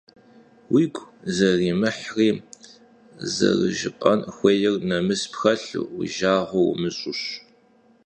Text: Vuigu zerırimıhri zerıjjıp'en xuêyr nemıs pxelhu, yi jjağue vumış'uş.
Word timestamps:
Vuigu 0.69 1.03
zerırimıhri 1.35 2.29
zerıjjıp'en 3.33 4.19
xuêyr 4.35 4.75
nemıs 4.89 5.21
pxelhu, 5.31 5.81
yi 5.97 6.07
jjağue 6.13 6.61
vumış'uş. 6.67 7.21